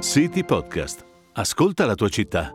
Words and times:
City 0.00 0.44
Podcast. 0.44 1.04
Ascolta 1.34 1.84
la 1.84 1.94
tua 1.94 2.08
città. 2.08 2.54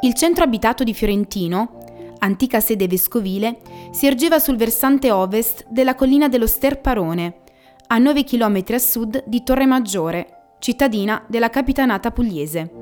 Il 0.00 0.14
centro 0.14 0.42
abitato 0.42 0.82
di 0.82 0.92
Fiorentino, 0.92 1.78
antica 2.18 2.58
sede 2.58 2.88
vescovile, 2.88 3.60
si 3.92 4.08
ergeva 4.08 4.40
sul 4.40 4.56
versante 4.56 5.12
ovest 5.12 5.64
della 5.68 5.94
collina 5.94 6.28
dello 6.28 6.48
Sterparone, 6.48 7.42
a 7.86 7.98
9 7.98 8.24
km 8.24 8.64
a 8.70 8.78
sud 8.78 9.22
di 9.26 9.44
Torre 9.44 9.64
Maggiore, 9.64 10.56
cittadina 10.58 11.24
della 11.28 11.50
capitanata 11.50 12.10
pugliese. 12.10 12.72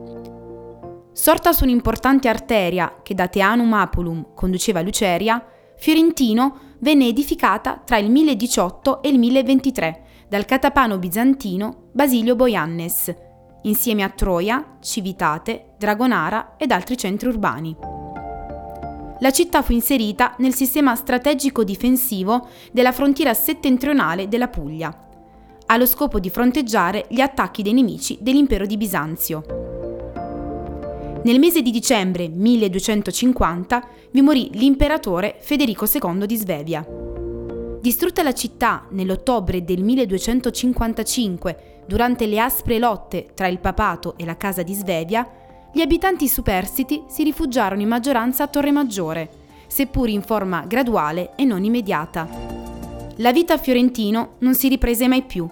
Sorta 1.12 1.52
su 1.52 1.64
un'importante 1.64 2.28
arteria 2.28 3.00
che 3.02 3.14
da 3.14 3.28
Teanum 3.28 3.74
Apulum 3.74 4.28
conduceva 4.34 4.78
a 4.78 4.82
Luceria, 4.82 5.46
Fiorentino 5.76 6.58
venne 6.78 7.08
edificata 7.08 7.82
tra 7.84 7.98
il 7.98 8.10
1018 8.10 9.02
e 9.02 9.08
il 9.10 9.18
1023 9.18 10.03
dal 10.28 10.44
catapano 10.44 10.98
bizantino 10.98 11.88
Basilio 11.92 12.34
Boiannes, 12.36 13.14
insieme 13.62 14.02
a 14.02 14.08
Troia, 14.10 14.76
Civitate, 14.80 15.74
Dragonara 15.78 16.54
ed 16.56 16.70
altri 16.70 16.96
centri 16.96 17.28
urbani. 17.28 17.76
La 19.20 19.30
città 19.30 19.62
fu 19.62 19.72
inserita 19.72 20.34
nel 20.38 20.54
sistema 20.54 20.94
strategico 20.96 21.64
difensivo 21.64 22.48
della 22.72 22.92
frontiera 22.92 23.32
settentrionale 23.32 24.28
della 24.28 24.48
Puglia, 24.48 24.94
allo 25.66 25.86
scopo 25.86 26.18
di 26.18 26.30
fronteggiare 26.30 27.06
gli 27.08 27.20
attacchi 27.20 27.62
dei 27.62 27.72
nemici 27.72 28.18
dell'impero 28.20 28.66
di 28.66 28.76
Bisanzio. 28.76 29.42
Nel 31.24 31.38
mese 31.38 31.62
di 31.62 31.70
dicembre 31.70 32.28
1250 32.28 33.86
vi 34.10 34.20
morì 34.20 34.50
l'imperatore 34.52 35.36
Federico 35.40 35.86
II 35.90 36.26
di 36.26 36.36
Svevia. 36.36 36.86
Distrutta 37.84 38.22
la 38.22 38.32
città 38.32 38.86
nell'ottobre 38.92 39.62
del 39.62 39.82
1255 39.82 41.82
durante 41.86 42.24
le 42.24 42.40
aspre 42.40 42.78
lotte 42.78 43.26
tra 43.34 43.46
il 43.46 43.58
papato 43.58 44.16
e 44.16 44.24
la 44.24 44.38
casa 44.38 44.62
di 44.62 44.72
Svevia, 44.72 45.28
gli 45.70 45.82
abitanti 45.82 46.26
superstiti 46.26 47.02
si 47.08 47.22
rifugiarono 47.24 47.82
in 47.82 47.88
maggioranza 47.88 48.44
a 48.44 48.46
Torre 48.46 48.72
Maggiore, 48.72 49.28
seppur 49.66 50.08
in 50.08 50.22
forma 50.22 50.64
graduale 50.66 51.32
e 51.36 51.44
non 51.44 51.62
immediata. 51.62 52.26
La 53.16 53.32
vita 53.32 53.52
a 53.52 53.58
Fiorentino 53.58 54.36
non 54.38 54.54
si 54.54 54.68
riprese 54.68 55.06
mai 55.06 55.24
più, 55.24 55.46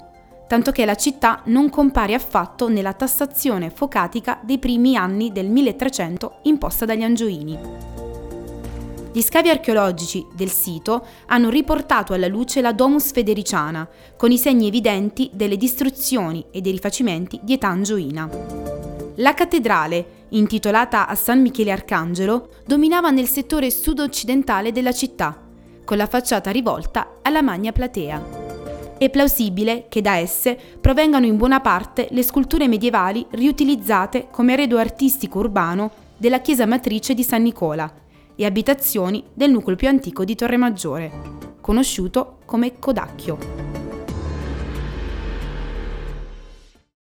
tanto 0.48 0.70
che 0.70 0.86
la 0.86 0.94
città 0.94 1.42
non 1.44 1.68
compare 1.68 2.14
affatto 2.14 2.70
nella 2.70 2.94
tassazione 2.94 3.68
focatica 3.68 4.40
dei 4.42 4.58
primi 4.58 4.96
anni 4.96 5.32
del 5.32 5.50
1300 5.50 6.38
imposta 6.44 6.86
dagli 6.86 7.02
Angioini. 7.02 7.91
Gli 9.14 9.20
scavi 9.20 9.50
archeologici 9.50 10.26
del 10.32 10.50
sito 10.50 11.04
hanno 11.26 11.50
riportato 11.50 12.14
alla 12.14 12.28
luce 12.28 12.62
la 12.62 12.72
Domus 12.72 13.12
Federiciana, 13.12 13.86
con 14.16 14.30
i 14.30 14.38
segni 14.38 14.68
evidenti 14.68 15.28
delle 15.34 15.58
distruzioni 15.58 16.46
e 16.50 16.62
dei 16.62 16.72
rifacimenti 16.72 17.38
di 17.42 17.52
età 17.52 17.68
angioina. 17.68 18.26
La 19.16 19.34
cattedrale, 19.34 20.20
intitolata 20.30 21.06
a 21.06 21.14
San 21.14 21.42
Michele 21.42 21.72
Arcangelo, 21.72 22.48
dominava 22.64 23.10
nel 23.10 23.28
settore 23.28 23.70
sud-occidentale 23.70 24.72
della 24.72 24.92
città, 24.92 25.38
con 25.84 25.98
la 25.98 26.06
facciata 26.06 26.50
rivolta 26.50 27.18
alla 27.20 27.42
Magna 27.42 27.70
Platea. 27.70 28.40
È 28.96 29.10
plausibile 29.10 29.86
che 29.90 30.00
da 30.00 30.16
esse 30.16 30.58
provengano 30.80 31.26
in 31.26 31.36
buona 31.36 31.60
parte 31.60 32.08
le 32.12 32.22
sculture 32.22 32.66
medievali 32.66 33.26
riutilizzate 33.32 34.28
come 34.30 34.54
arredo 34.54 34.78
artistico 34.78 35.40
urbano 35.40 35.90
della 36.16 36.40
chiesa 36.40 36.64
matrice 36.64 37.12
di 37.12 37.24
San 37.24 37.42
Nicola, 37.42 37.92
e 38.42 38.46
abitazioni 38.46 39.22
del 39.32 39.50
nucleo 39.50 39.76
più 39.76 39.86
antico 39.86 40.24
di 40.24 40.34
Torre 40.34 40.56
Maggiore, 40.56 41.12
conosciuto 41.60 42.38
come 42.44 42.78
Codacchio. 42.78 43.61